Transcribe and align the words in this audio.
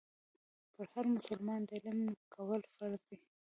پر 0.73 0.85
هر 0.93 1.05
مسلمان 1.15 1.61
د 1.69 1.71
علم 1.85 2.01
کول 2.33 2.61
فرض 2.73 3.01
دي. 3.09 3.17